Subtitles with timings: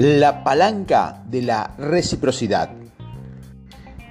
[0.00, 2.70] La palanca de la reciprocidad.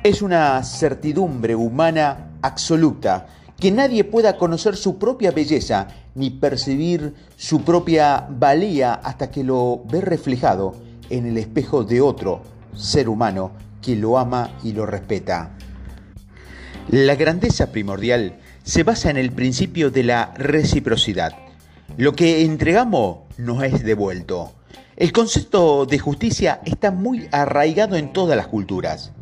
[0.03, 3.25] Es una certidumbre humana absoluta
[3.59, 9.81] que nadie pueda conocer su propia belleza ni percibir su propia valía hasta que lo
[9.85, 10.75] ve reflejado
[11.09, 12.43] en el espejo de otro
[12.75, 15.57] ser humano que lo ama y lo respeta.
[16.89, 21.33] La grandeza primordial se basa en el principio de la reciprocidad.
[21.97, 24.53] Lo que entregamos nos es devuelto.
[24.99, 29.13] El concepto de justicia está muy arraigado en todas las culturas.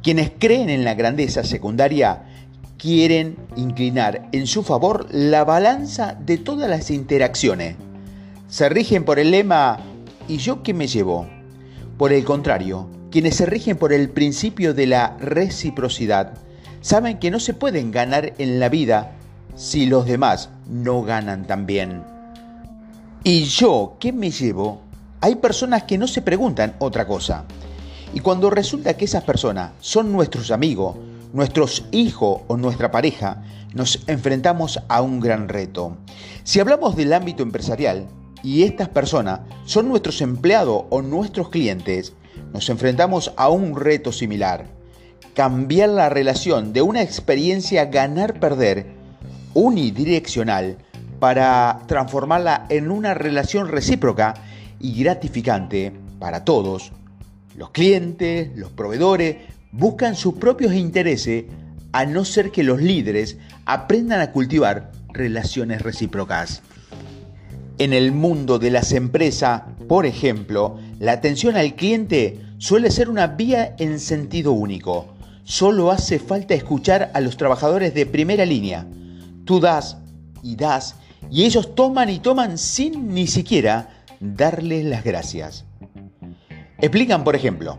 [0.00, 2.22] Quienes creen en la grandeza secundaria
[2.78, 7.74] quieren inclinar en su favor la balanza de todas las interacciones.
[8.46, 9.80] Se rigen por el lema
[10.28, 11.26] ¿y yo qué me llevo?
[11.96, 16.34] Por el contrario, quienes se rigen por el principio de la reciprocidad
[16.80, 19.16] saben que no se pueden ganar en la vida
[19.56, 22.04] si los demás no ganan también.
[23.24, 24.86] ¿Y yo qué me llevo?
[25.20, 27.44] Hay personas que no se preguntan otra cosa.
[28.14, 30.96] Y cuando resulta que esas personas son nuestros amigos,
[31.32, 33.42] nuestros hijos o nuestra pareja,
[33.74, 35.96] nos enfrentamos a un gran reto.
[36.44, 38.06] Si hablamos del ámbito empresarial
[38.44, 42.14] y estas personas son nuestros empleados o nuestros clientes,
[42.52, 44.66] nos enfrentamos a un reto similar.
[45.34, 48.86] Cambiar la relación de una experiencia ganar-perder
[49.54, 50.78] unidireccional
[51.18, 54.34] para transformarla en una relación recíproca
[54.80, 56.92] y gratificante para todos.
[57.56, 59.36] Los clientes, los proveedores,
[59.72, 61.44] buscan sus propios intereses
[61.92, 66.62] a no ser que los líderes aprendan a cultivar relaciones recíprocas.
[67.78, 73.28] En el mundo de las empresas, por ejemplo, la atención al cliente suele ser una
[73.28, 75.14] vía en sentido único.
[75.44, 78.86] Solo hace falta escuchar a los trabajadores de primera línea.
[79.44, 79.96] Tú das
[80.42, 80.96] y das
[81.30, 85.64] y ellos toman y toman sin ni siquiera darles las gracias.
[86.78, 87.78] Explican, por ejemplo,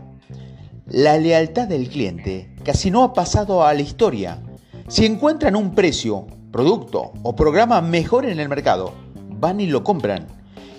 [0.86, 4.42] la lealtad del cliente casi no ha pasado a la historia.
[4.88, 8.92] Si encuentran un precio, producto o programa mejor en el mercado,
[9.38, 10.26] van y lo compran.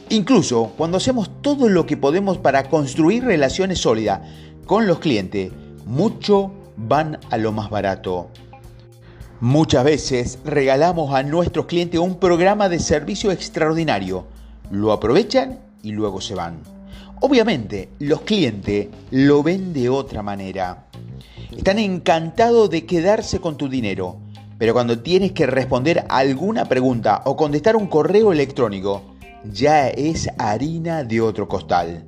[0.09, 4.21] Incluso cuando hacemos todo lo que podemos para construir relaciones sólidas
[4.66, 5.51] con los clientes,
[5.85, 8.29] mucho van a lo más barato.
[9.39, 14.25] Muchas veces regalamos a nuestros clientes un programa de servicio extraordinario.
[14.71, 16.59] Lo aprovechan y luego se van.
[17.19, 20.87] Obviamente, los clientes lo ven de otra manera.
[21.55, 24.17] Están encantados de quedarse con tu dinero,
[24.57, 31.03] pero cuando tienes que responder alguna pregunta o contestar un correo electrónico, ya es harina
[31.03, 32.05] de otro costal.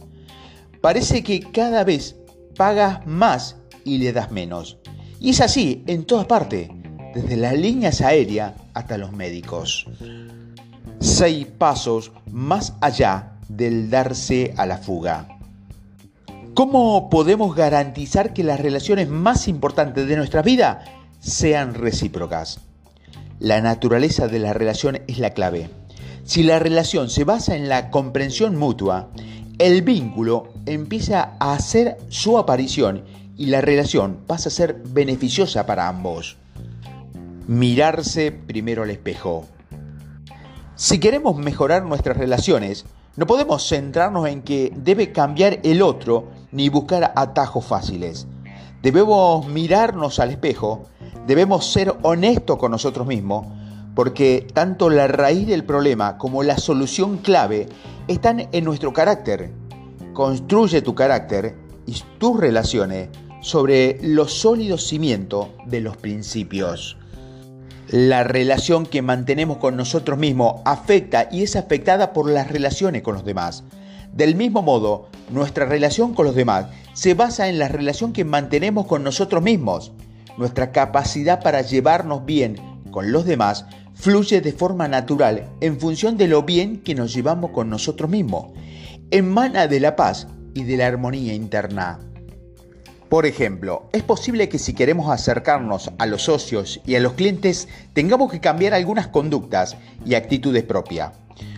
[0.82, 2.16] Parece que cada vez
[2.56, 4.78] pagas más y le das menos.
[5.20, 6.70] Y es así en todas partes,
[7.14, 9.88] desde las líneas aéreas hasta los médicos.
[11.04, 15.28] Seis pasos más allá del darse a la fuga.
[16.54, 20.86] ¿Cómo podemos garantizar que las relaciones más importantes de nuestra vida
[21.20, 22.62] sean recíprocas?
[23.40, 25.70] La naturaleza de la relación es la clave.
[26.24, 29.10] Si la relación se basa en la comprensión mutua,
[29.60, 33.04] el vínculo empieza a hacer su aparición
[33.36, 36.38] y la relación pasa a ser beneficiosa para ambos.
[37.46, 39.46] Mirarse primero al espejo.
[40.76, 42.86] Si queremos mejorar nuestras relaciones,
[43.16, 48.26] no podemos centrarnos en que debe cambiar el otro ni buscar atajos fáciles.
[48.82, 50.86] Debemos mirarnos al espejo,
[51.28, 53.46] debemos ser honestos con nosotros mismos,
[53.94, 57.70] porque tanto la raíz del problema como la solución clave
[58.08, 59.52] están en nuestro carácter.
[60.14, 61.56] Construye tu carácter
[61.86, 63.10] y tus relaciones
[63.42, 66.98] sobre los sólidos cimientos de los principios.
[67.94, 73.14] La relación que mantenemos con nosotros mismos afecta y es afectada por las relaciones con
[73.14, 73.66] los demás.
[74.12, 78.88] Del mismo modo, nuestra relación con los demás se basa en la relación que mantenemos
[78.88, 79.92] con nosotros mismos.
[80.40, 82.56] Nuestra capacidad para llevarnos bien
[82.90, 87.52] con los demás fluye de forma natural en función de lo bien que nos llevamos
[87.52, 88.54] con nosotros mismos.
[89.12, 92.00] Emana de la paz y de la armonía interna.
[93.10, 97.68] Por ejemplo, es posible que si queremos acercarnos a los socios y a los clientes
[97.94, 101.12] tengamos que cambiar algunas conductas y actitudes propias.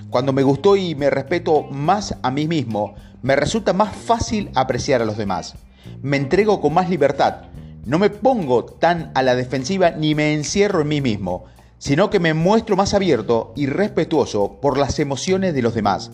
[0.10, 5.02] Cuando me gustó y me respeto más a mí mismo, me resulta más fácil apreciar
[5.02, 5.56] a los demás.
[6.02, 7.44] Me entrego con más libertad.
[7.86, 11.46] No me pongo tan a la defensiva ni me encierro en mí mismo,
[11.78, 16.12] sino que me muestro más abierto y respetuoso por las emociones de los demás.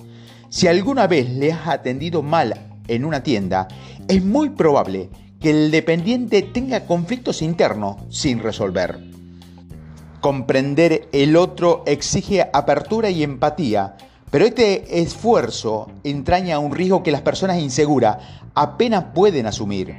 [0.50, 2.56] Si alguna vez le has atendido mal
[2.88, 3.68] en una tienda,
[4.12, 5.10] es muy probable
[5.40, 9.00] que el dependiente tenga conflictos internos sin resolver.
[10.20, 13.96] Comprender el otro exige apertura y empatía
[14.30, 18.18] Pero este esfuerzo entraña un riesgo que las personas inseguras
[18.54, 19.96] apenas pueden asumir.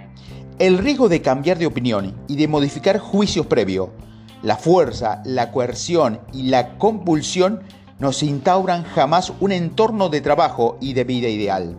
[0.58, 3.88] El riesgo de cambiar de opinión y de modificar juicios previos.
[4.42, 7.60] La fuerza, la coerción y la compulsión
[7.98, 11.76] nos instauran jamás un entorno de trabajo y de vida ideal.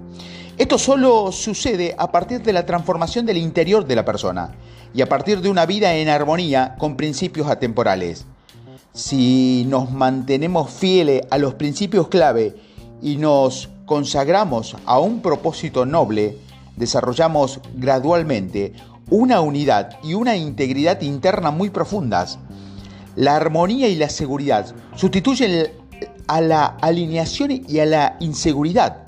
[0.56, 4.52] Esto solo sucede a partir de la transformación del interior de la persona
[4.94, 8.26] y a partir de una vida en armonía con principios atemporales.
[8.94, 12.56] Si nos mantenemos fieles a los principios clave
[13.02, 16.38] y nos consagramos a un propósito noble,
[16.76, 18.74] desarrollamos gradualmente
[19.10, 22.38] una unidad y una integridad interna muy profundas.
[23.16, 25.72] La armonía y la seguridad sustituyen
[26.28, 29.03] a la alineación y a la inseguridad.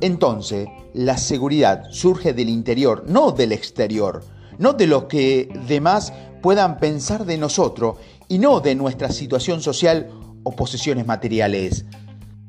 [0.00, 4.24] Entonces, la seguridad surge del interior, no del exterior,
[4.58, 6.12] no de lo que demás
[6.42, 7.96] puedan pensar de nosotros
[8.28, 10.10] y no de nuestra situación social
[10.42, 11.84] o posesiones materiales.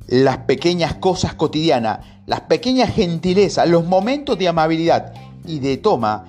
[0.08, 5.14] Las pequeñas cosas cotidianas, las pequeñas gentilezas, los momentos de amabilidad
[5.46, 6.26] y de toma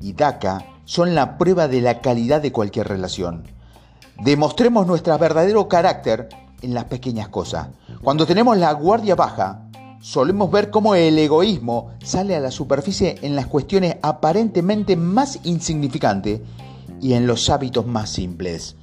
[0.00, 3.44] y daca son la prueba de la calidad de cualquier relación.
[4.22, 6.28] Demostremos nuestro verdadero carácter
[6.62, 7.68] en las pequeñas cosas.
[8.02, 9.67] Cuando tenemos la guardia baja,
[10.00, 16.40] solemos ver cómo el egoísmo sale a la superficie en las cuestiones aparentemente más insignificantes
[17.00, 18.76] y en los hábitos más simples.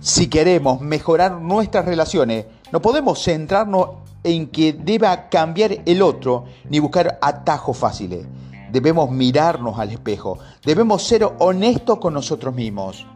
[0.00, 3.90] Si queremos mejorar nuestras relaciones, no podemos centrarnos
[4.24, 8.26] en que deba cambiar el otro ni buscar atajos fáciles.
[8.70, 13.06] Debemos mirarnos al espejo, debemos ser honestos con nosotros mismos.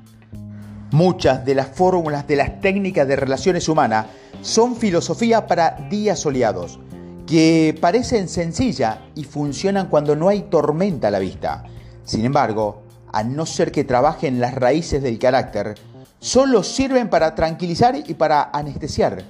[0.93, 4.07] Muchas de las fórmulas de las técnicas de relaciones humanas
[4.43, 6.79] son filosofía para días soleados,
[7.26, 11.64] que parecen sencillas y funcionan cuando no hay tormenta a la vista.
[12.05, 12.82] Sin embargo,
[13.12, 15.75] a no ser que trabajen las raíces del carácter,
[16.20, 19.25] solo sirven para tranquilizar y para anestesiar.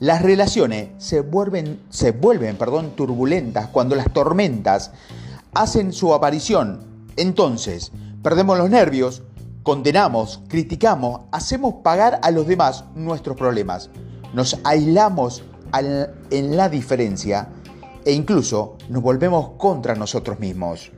[0.00, 1.78] Las relaciones se vuelven,
[2.96, 4.92] turbulentas cuando las tormentas
[5.52, 6.80] hacen su aparición.
[7.16, 7.92] Entonces,
[8.22, 9.22] perdemos los nervios,
[9.62, 13.90] condenamos, criticamos, hacemos pagar a los demás nuestros problemas,
[14.32, 15.44] nos aislamos
[15.80, 17.48] en la diferencia
[18.04, 20.92] e incluso nos volvemos contra nosotros mismos.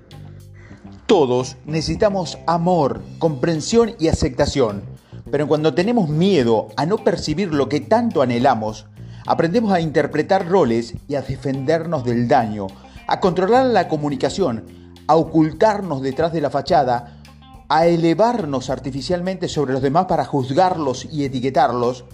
[1.07, 4.83] Todos necesitamos amor, comprensión y aceptación,
[5.31, 8.87] pero cuando tenemos miedo a no percibir lo que tanto anhelamos,
[9.27, 12.67] aprendemos a interpretar roles y a defendernos del daño,
[13.07, 14.65] a controlar la comunicación,
[15.07, 17.23] a ocultarnos detrás de la fachada,
[17.69, 22.05] a elevarnos artificialmente sobre los demás para juzgarlos y etiquetarlos,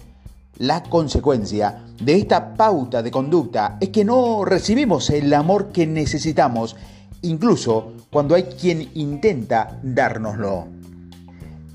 [0.57, 6.75] la consecuencia de esta pauta de conducta es que no recibimos el amor que necesitamos
[7.23, 10.67] incluso cuando hay quien intenta dárnoslo.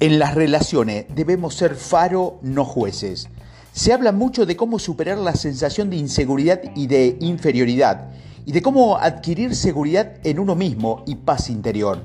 [0.00, 3.28] En las relaciones debemos ser faro, no jueces.
[3.72, 8.10] Se habla mucho de cómo superar la sensación de inseguridad y de inferioridad,
[8.46, 12.00] y de cómo adquirir seguridad en uno mismo y paz interior.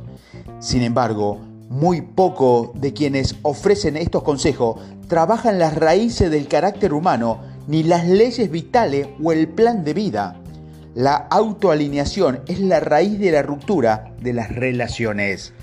[0.60, 1.40] Sin embargo,
[1.74, 8.08] muy poco de quienes ofrecen estos consejos trabajan las raíces del carácter humano, ni las
[8.08, 10.40] leyes vitales o el plan de vida.
[10.94, 15.54] La autoalineación es la raíz de la ruptura de las relaciones.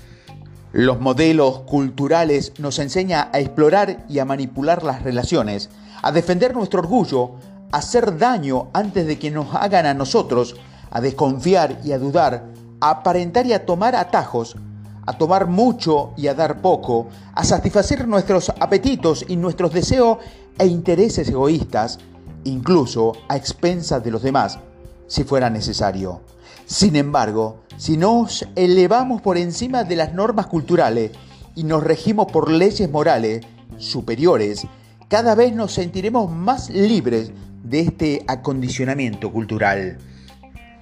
[0.73, 5.69] Los modelos culturales nos enseñan a explorar y a manipular las relaciones,
[6.01, 7.35] a defender nuestro orgullo,
[7.71, 10.57] a hacer daño antes de que nos hagan a nosotros,
[10.89, 12.47] a desconfiar y a dudar,
[12.81, 14.57] a aparentar y a tomar atajos,
[15.05, 20.17] a tomar mucho y a dar poco, a satisfacer nuestros apetitos y nuestros deseos
[20.57, 21.99] e intereses egoístas,
[22.43, 24.59] incluso a expensas de los demás
[25.07, 26.21] si fuera necesario.
[26.65, 31.11] Sin embargo, si nos elevamos por encima de las normas culturales
[31.53, 33.45] y nos regimos por leyes morales
[33.77, 34.65] superiores,
[35.09, 37.31] cada vez nos sentiremos más libres
[37.63, 39.97] de este acondicionamiento cultural.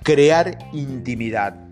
[0.03, 1.68] Crear intimidad.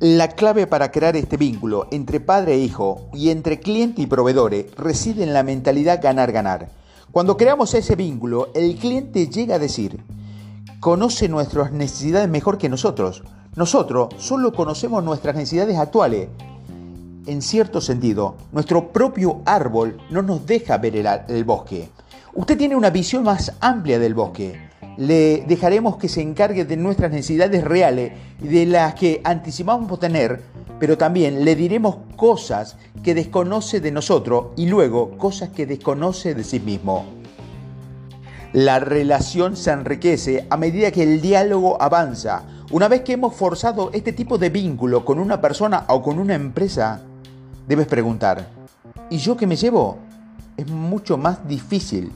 [0.00, 4.74] La clave para crear este vínculo entre padre e hijo y entre cliente y proveedores
[4.74, 6.70] reside en la mentalidad ganar-ganar.
[7.12, 10.02] Cuando creamos ese vínculo, el cliente llega a decir,
[10.80, 13.22] conoce nuestras necesidades mejor que nosotros.
[13.56, 16.30] Nosotros solo conocemos nuestras necesidades actuales.
[17.26, 21.90] En cierto sentido, nuestro propio árbol no nos deja ver el, bosque.
[22.32, 24.69] Usted tiene una visión más amplia del bosque.
[24.96, 30.42] Le dejaremos que se encargue de nuestras necesidades reales y de las que anticipamos tener,
[30.78, 36.44] pero también le diremos cosas que desconoce de nosotros y luego cosas que desconoce de
[36.44, 37.04] sí mismo.
[38.52, 42.42] La relación se enriquece a medida que el diálogo avanza.
[42.72, 46.34] Una vez que hemos forzado este tipo de vínculo con una persona o con una
[46.34, 47.00] empresa,
[47.68, 48.48] debes preguntar,
[49.08, 49.98] ¿y yo qué me llevo?
[50.56, 52.10] Es mucho más difícil.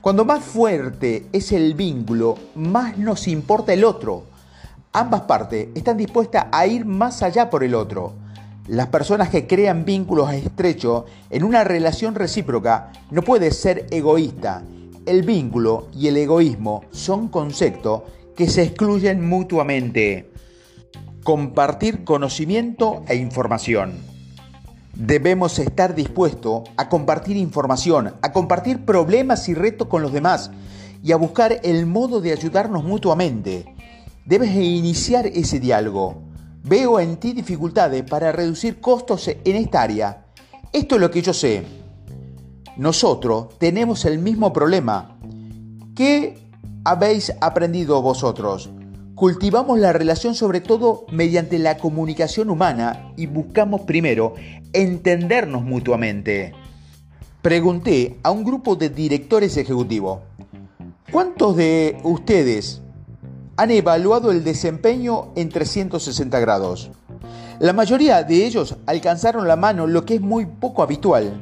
[0.00, 4.24] Cuando más fuerte es el vínculo, más nos importa el otro.
[4.92, 8.14] Ambas partes están dispuestas a ir más allá por el otro.
[8.66, 14.62] Las personas que crean vínculos estrechos en una relación recíproca no puede ser egoísta.
[15.06, 18.02] El vínculo y el egoísmo son conceptos
[18.36, 20.30] que se excluyen mutuamente.
[21.24, 24.09] Compartir conocimiento e información.
[25.00, 30.50] Debemos estar dispuestos a compartir información, a compartir problemas y retos con los demás
[31.02, 33.74] y a buscar el modo de ayudarnos mutuamente.
[34.26, 36.20] Debes iniciar ese diálogo.
[36.62, 40.26] Veo en ti dificultades para reducir costos en esta área.
[40.70, 41.64] Esto es lo que yo sé.
[42.76, 45.18] Nosotros tenemos el mismo problema.
[45.96, 46.46] ¿Qué
[46.84, 48.68] habéis aprendido vosotros?
[49.20, 54.32] Cultivamos la relación sobre todo mediante la comunicación humana y buscamos primero
[54.72, 56.54] entendernos mutuamente.
[57.42, 60.20] Pregunté a un grupo de directores ejecutivos,
[61.12, 62.80] ¿cuántos de ustedes
[63.58, 66.90] han evaluado el desempeño en 360 grados?
[67.58, 71.38] La mayoría de ellos alcanzaron la mano, lo que es muy poco habitual.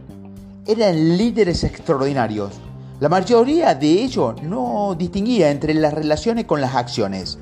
[0.67, 2.55] Eran líderes extraordinarios.
[2.99, 7.39] La mayoría de ellos no distinguía entre las relaciones con las acciones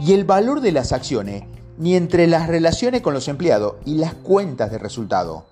[0.00, 1.44] y el valor de las acciones,
[1.78, 5.46] ni entre las relaciones con los empleados y las cuentas de resultado.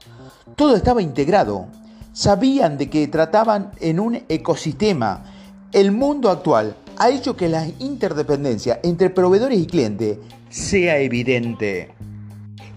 [0.56, 1.66] Todo estaba integrado.
[2.12, 5.24] Sabían de que trataban en un ecosistema.
[5.72, 11.94] El mundo actual ha hecho que la interdependencia entre proveedores y clientes sea evidente.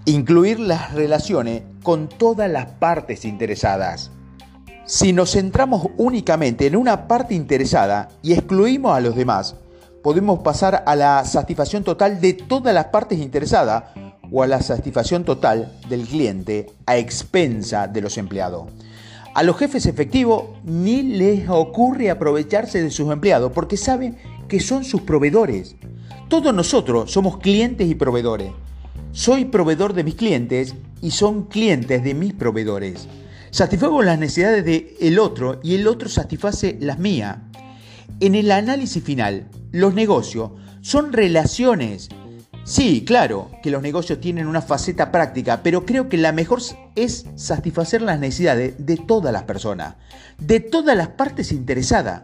[0.06, 4.12] Incluir las relaciones con todas las partes interesadas.
[4.86, 9.56] Si nos centramos únicamente en una parte interesada y excluimos a los demás,
[10.03, 13.84] podemos pasar a la satisfacción total de todas las partes interesadas
[14.31, 18.65] o a la satisfacción total del cliente a expensa de los empleados.
[19.34, 24.17] A los jefes efectivos ni les ocurre aprovecharse de sus empleados porque saben
[24.48, 25.75] que son sus proveedores.
[26.27, 28.51] Todos nosotros somos clientes y proveedores.
[29.13, 33.08] Soy proveedor de mis clientes y son clientes de mis proveedores.
[33.51, 37.38] Satisfago las necesidades del otro y el otro satisface las mías.
[38.20, 40.51] En el análisis final, los negocios
[40.82, 42.10] son relaciones.
[42.63, 46.62] Sí, claro que los negocios tienen una faceta práctica, pero creo que la mejor
[46.96, 49.96] es satisfacer las necesidades de todas las personas,
[50.38, 52.22] de todas las partes interesadas.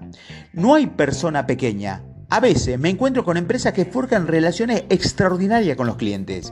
[0.54, 2.04] No hay persona pequeña.
[2.30, 6.52] A veces me encuentro con empresas que forjan relaciones extraordinarias con los clientes,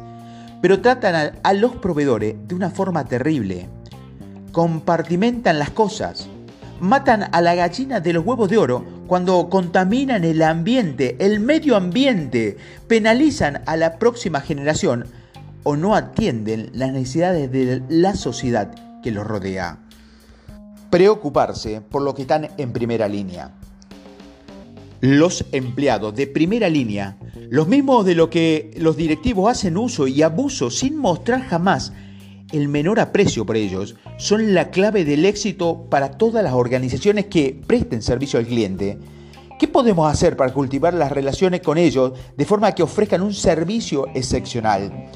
[0.61, 3.67] pero tratan a, los proveedores de una forma terrible.
[4.51, 6.27] Compartimentan las cosas,
[6.79, 11.75] matan a la gallina de los huevos de oro cuando contaminan el ambiente, el medio
[11.75, 12.57] ambiente,
[12.87, 15.05] penalizan a la próxima generación
[15.63, 19.79] o no atienden las necesidades de la sociedad que los rodea.
[20.89, 23.51] Preocuparse por lo que están en primera línea.
[25.01, 27.17] Los empleados de primera línea,
[27.49, 31.93] los mismos de lo que los directivos hacen uso y abuso sin mostrar jamás
[32.57, 37.59] el menor aprecio por ellos son la clave del éxito para todas las organizaciones que
[37.67, 38.97] presten servicio al cliente.
[39.59, 44.07] ¿Qué podemos hacer para cultivar las relaciones con ellos de forma que ofrezcan un servicio
[44.13, 45.09] excepcional?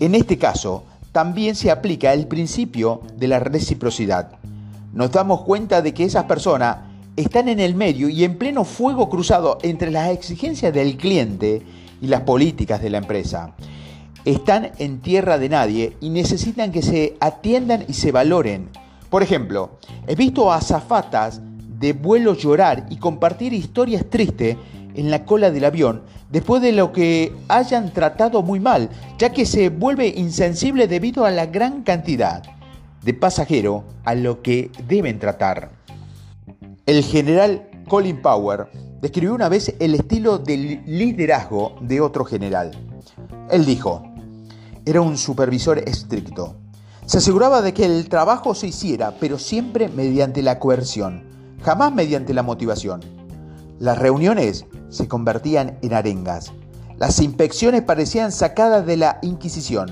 [0.00, 4.32] En este caso, también se aplica el principio de la reciprocidad.
[4.94, 6.78] Nos damos cuenta de que esas personas
[7.16, 11.62] están en el medio y en pleno fuego cruzado entre las exigencias del cliente
[12.00, 13.54] y las políticas de la empresa
[14.24, 18.68] están en tierra de nadie y necesitan que se atiendan y se valoren.
[19.08, 21.40] Por ejemplo, he visto a zafatas
[21.78, 24.56] de vuelo llorar y compartir historias tristes
[24.94, 29.46] en la cola del avión después de lo que hayan tratado muy mal, ya que
[29.46, 32.42] se vuelve insensible debido a la gran cantidad
[33.02, 35.70] de pasajeros a lo que deben tratar.
[36.86, 38.68] El general Colin Power
[39.00, 42.70] describió una vez el estilo de liderazgo de otro general.
[43.50, 44.09] Él dijo,
[44.84, 46.56] era un supervisor estricto.
[47.06, 51.24] Se aseguraba de que el trabajo se hiciera, pero siempre mediante la coerción,
[51.62, 53.00] jamás mediante la motivación.
[53.78, 56.52] Las reuniones se convertían en arengas.
[56.98, 59.90] Las inspecciones parecían sacadas de la Inquisición.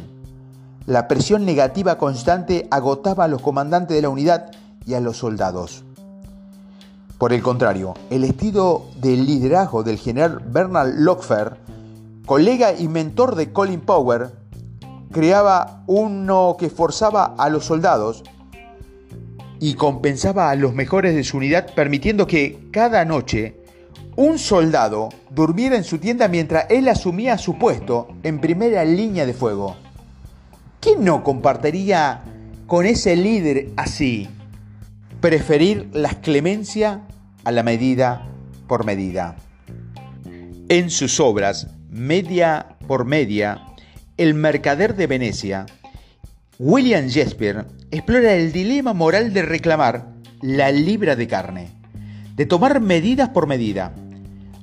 [0.86, 4.50] La presión negativa constante agotaba a los comandantes de la unidad
[4.86, 5.84] y a los soldados.
[7.18, 11.56] Por el contrario, el estilo de liderazgo del general Bernard Lockfer,
[12.26, 14.30] colega y mentor de Colin Power,
[15.12, 18.22] creaba uno que forzaba a los soldados
[19.60, 23.56] y compensaba a los mejores de su unidad, permitiendo que cada noche
[24.16, 29.34] un soldado durmiera en su tienda mientras él asumía su puesto en primera línea de
[29.34, 29.76] fuego.
[30.80, 32.22] ¿Quién no compartiría
[32.66, 34.28] con ese líder así?
[35.20, 37.02] Preferir la clemencia
[37.44, 38.28] a la medida
[38.66, 39.36] por medida.
[40.68, 43.67] En sus obras, Media por Media,
[44.18, 45.66] El Mercader de Venecia,
[46.58, 50.08] William Shakespeare explora el dilema moral de reclamar
[50.42, 51.68] la libra de carne,
[52.34, 53.94] de tomar medidas por medida.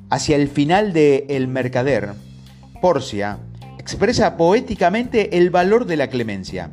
[0.10, 2.16] Hacia el final de El Mercader,
[2.82, 3.38] Porcia
[3.80, 6.72] expresa poéticamente el valor de la clemencia.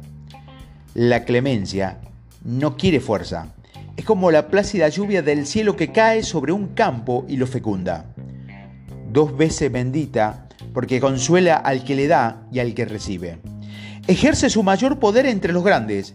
[0.94, 2.00] La clemencia
[2.44, 3.54] no quiere fuerza.
[3.96, 8.06] Es como la plácida lluvia del cielo que cae sobre un campo y lo fecunda.
[9.12, 13.38] Dos veces bendita porque consuela al que le da y al que recibe.
[14.06, 16.14] Ejerce su mayor poder entre los grandes.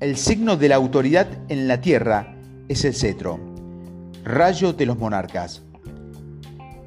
[0.00, 2.34] El signo de la autoridad en la tierra
[2.68, 3.38] es el cetro,
[4.24, 5.62] rayo de los monarcas.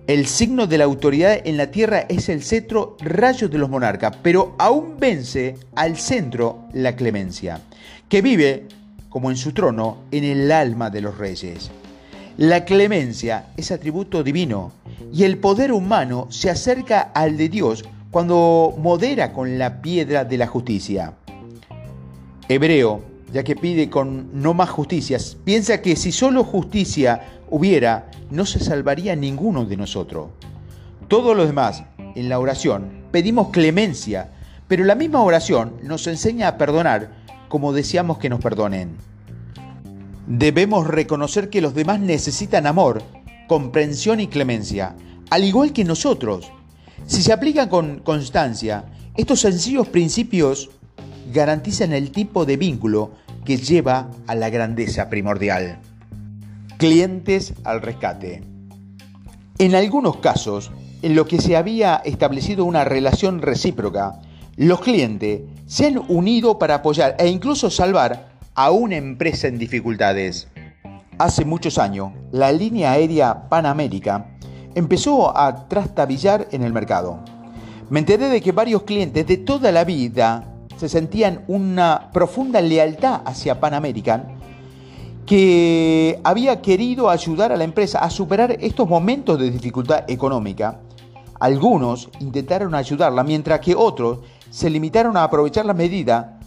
[0.08, 4.18] El signo de la autoridad en la tierra es el cetro, rayo de los monarcas,
[4.22, 7.62] pero aún vence al centro la clemencia,
[8.10, 8.68] que vive,
[9.10, 11.70] como en su trono, en el alma de los reyes.
[12.38, 14.72] La clemencia es atributo divino
[15.14, 20.38] y el poder humano se acerca al de Dios cuando modera con la piedra de
[20.38, 21.14] la justicia.
[22.50, 28.46] Hebreo, ya que pide con no más justicias, piensa que si solo justicia hubiera, no
[28.46, 30.28] se salvaría ninguno de nosotros.
[31.08, 31.84] Todo lo demás,
[32.16, 34.32] en la oración, pedimos clemencia,
[34.68, 37.12] pero la misma oración nos enseña a perdonar
[37.48, 38.96] como deseamos que nos perdonen.
[40.28, 43.04] Debemos reconocer que los demás necesitan amor,
[43.52, 44.96] comprensión y clemencia,
[45.30, 46.50] al igual que nosotros.
[47.06, 48.86] Si se aplican con constancia,
[49.18, 50.70] estos sencillos principios
[51.34, 53.12] garantizan el tipo de vínculo
[53.44, 55.80] que lleva a la grandeza primordial.
[56.78, 58.42] Clientes al rescate.
[59.58, 64.22] En algunos casos, en los que se había establecido una relación recíproca,
[64.56, 70.48] los clientes se han unido para apoyar e incluso salvar a una empresa en dificultades.
[71.22, 74.32] Hace muchos años, la línea aérea Panamérica
[74.74, 77.20] empezó a trastabillar en el mercado.
[77.92, 83.22] Me enteré de que varios clientes de toda la vida se sentían una profunda lealtad
[83.24, 83.84] hacia Pan
[85.28, 90.80] que había querido ayudar a la empresa a superar estos momentos de dificultad económica.
[91.40, 96.40] Algunos intentaron ayudarla, mientras que otros se limitaron a aprovechar la medida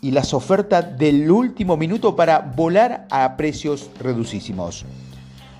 [0.00, 4.84] y las ofertas del último minuto para volar a precios reducísimos.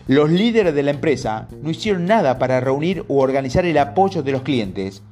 [0.06, 4.32] Los líderes de la empresa no hicieron nada para reunir o organizar el apoyo de
[4.32, 5.02] los clientes,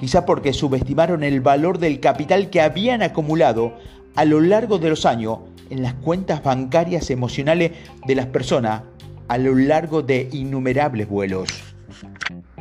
[0.00, 3.74] quizá porque subestimaron el valor del capital que habían acumulado
[4.16, 5.38] a lo largo de los años
[5.70, 7.72] en las cuentas bancarias emocionales
[8.06, 8.82] de las personas
[9.28, 11.48] a lo largo de innumerables vuelos.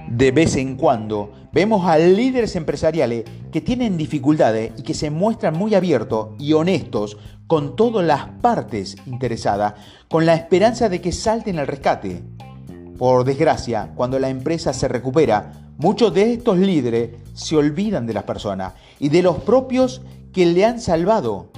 [0.07, 5.55] De vez en cuando vemos a líderes empresariales que tienen dificultades y que se muestran
[5.55, 9.75] muy abiertos y honestos con todas las partes interesadas,
[10.09, 12.23] con la esperanza de que salten al rescate.
[12.97, 18.23] Por desgracia, cuando la empresa se recupera, muchos de estos líderes se olvidan de las
[18.23, 20.01] personas y de los propios
[20.33, 21.51] que le han salvado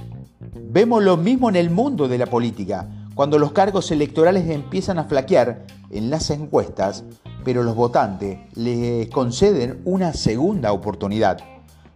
[0.54, 5.04] Vemos lo mismo en el mundo de la política, cuando los cargos electorales empiezan a
[5.04, 7.02] flaquear en las encuestas,
[7.46, 11.38] pero los votantes le conceden una segunda oportunidad,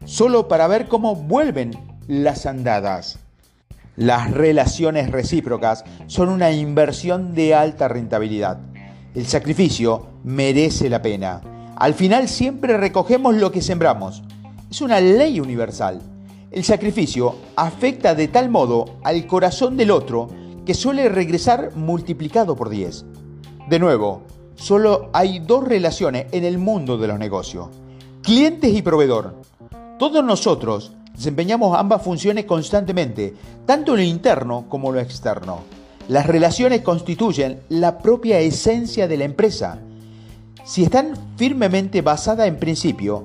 [0.06, 1.72] solo para ver cómo vuelven
[2.08, 3.18] las andadas.
[3.96, 8.58] Las relaciones recíprocas son una inversión de alta rentabilidad.
[9.14, 11.42] El sacrificio merece la pena.
[11.76, 14.22] Al final siempre recogemos lo que sembramos.
[14.70, 16.00] Es una ley universal.
[16.50, 22.68] El sacrificio afecta de tal modo al corazón del otro que suele regresar multiplicado por
[22.68, 23.04] 10.
[23.68, 24.22] De nuevo,
[24.54, 27.68] solo hay dos relaciones en el mundo de los negocios,
[28.22, 29.34] clientes y proveedor.
[29.98, 33.34] Todos nosotros desempeñamos ambas funciones constantemente,
[33.66, 35.60] tanto en lo interno como en lo externo.
[36.08, 39.78] Las relaciones constituyen la propia esencia de la empresa.
[40.64, 43.24] Si están firmemente basadas en principio,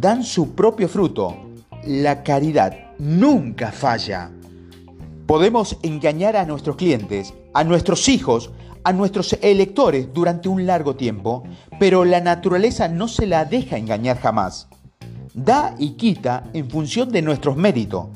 [0.00, 1.44] dan su propio fruto
[1.86, 4.30] la caridad nunca falla.
[5.26, 8.50] Podemos engañar a nuestros clientes, a nuestros hijos,
[8.82, 11.44] a nuestros electores durante un largo tiempo,
[11.80, 14.68] pero la naturaleza no se la deja engañar jamás.
[15.32, 18.08] Da y quita en función de nuestros méritos.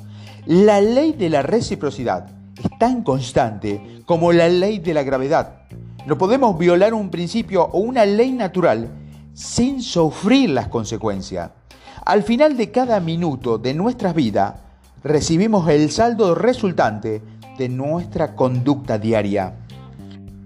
[0.44, 2.28] La ley de la reciprocidad
[2.62, 5.62] es tan constante como la ley de la gravedad.
[6.06, 8.90] No podemos violar un principio o una ley natural
[9.32, 11.52] sin sufrir las consecuencias.
[12.04, 14.67] Al final de cada minuto de nuestra vida,
[15.02, 17.22] recibimos el saldo resultante
[17.56, 19.54] de nuestra conducta diaria.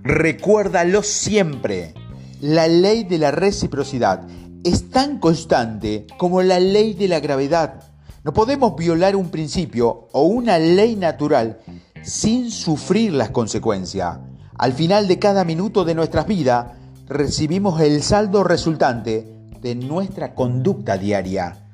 [0.03, 1.95] Recuérdalo siempre.
[2.41, 4.27] La ley de la reciprocidad
[4.65, 7.85] es tan constante como la ley de la gravedad.
[8.25, 11.59] No podemos violar un principio o una ley natural
[12.03, 14.19] sin sufrir las consecuencias.
[14.59, 16.67] Al final de cada minuto de nuestras vidas,
[17.09, 19.27] recibimos el saldo resultante
[19.61, 21.72] de nuestra conducta diaria.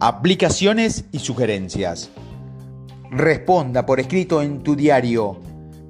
[0.00, 2.10] Aplicaciones y sugerencias.
[3.10, 5.40] Responda por escrito en tu diario.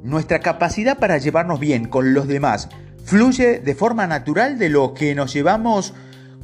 [0.03, 2.71] Nuestra capacidad para llevarnos bien con los demás
[3.05, 5.93] fluye de forma natural de lo que nos llevamos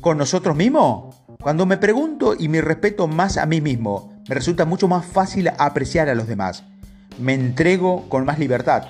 [0.03, 1.16] con nosotros mismos.
[1.40, 5.50] Cuando me pregunto y me respeto más a mí mismo, me resulta mucho más fácil
[5.57, 6.64] apreciar a los demás.
[7.18, 8.85] Me entrego con más libertad.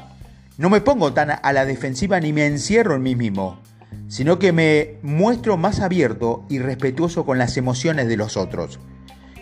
[0.58, 3.60] No me pongo tan a la defensiva ni me encierro en mí mismo,
[4.08, 8.78] sino que me muestro más abierto y respetuoso con las emociones de los otros.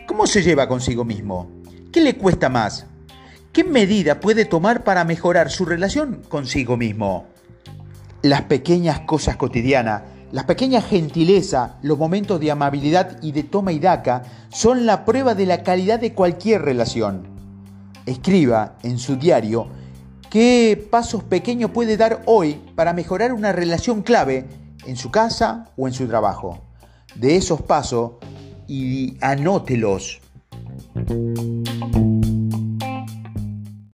[0.07, 1.51] ¿Cómo se lleva consigo mismo?
[1.93, 2.87] ¿Qué le cuesta más?
[3.53, 7.27] ¿Qué medida puede tomar para mejorar su relación consigo mismo?
[8.23, 13.79] Las pequeñas cosas cotidianas, las pequeñas gentilezas, los momentos de amabilidad y de toma y
[13.79, 17.27] daca son la prueba de la calidad de cualquier relación.
[18.07, 19.69] Escriba en su diario
[20.33, 24.47] qué pasos pequeños puede dar hoy para mejorar una relación clave
[24.87, 26.59] en su casa o en su trabajo.
[27.15, 28.13] De esos pasos
[28.67, 30.23] y anótelos.